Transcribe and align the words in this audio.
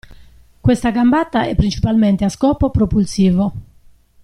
Questa 0.59 0.89
gambata 0.89 1.45
è 1.45 1.53
principalmente 1.53 2.25
a 2.25 2.29
scopo 2.29 2.71
propulsivo. 2.71 3.53